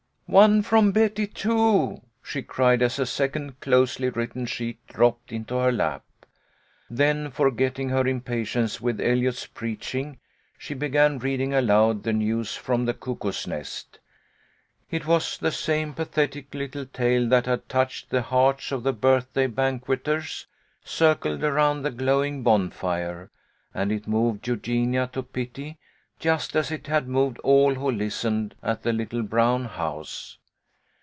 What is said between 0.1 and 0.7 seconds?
"One